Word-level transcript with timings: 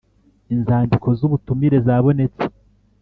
Inzandiko 0.53 1.07
z 1.17 1.21
ubutumire 1.27 1.77
zabonetse 1.85 2.45